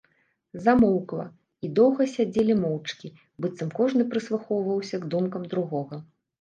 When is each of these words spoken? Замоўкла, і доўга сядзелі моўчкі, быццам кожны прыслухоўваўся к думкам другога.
Замоўкла, 0.63 1.25
і 1.67 1.71
доўга 1.81 2.07
сядзелі 2.15 2.57
моўчкі, 2.63 3.13
быццам 3.45 3.69
кожны 3.83 4.09
прыслухоўваўся 4.17 4.95
к 5.07 5.15
думкам 5.17 5.51
другога. 5.57 6.05